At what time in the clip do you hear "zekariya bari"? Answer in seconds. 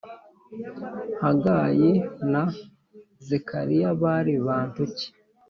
3.27-4.33